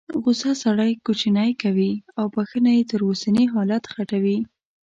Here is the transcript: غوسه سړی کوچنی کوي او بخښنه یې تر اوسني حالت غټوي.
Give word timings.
غوسه 0.23 0.51
سړی 0.63 0.91
کوچنی 1.05 1.51
کوي 1.63 1.91
او 2.19 2.25
بخښنه 2.33 2.71
یې 2.77 2.83
تر 2.91 2.99
اوسني 3.07 3.45
حالت 3.53 3.83
غټوي. 3.95 4.39